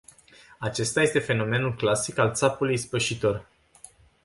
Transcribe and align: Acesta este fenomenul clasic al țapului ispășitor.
Acesta 0.57 1.01
este 1.01 1.19
fenomenul 1.19 1.75
clasic 1.75 2.17
al 2.17 2.33
țapului 2.33 2.73
ispășitor. 2.73 3.45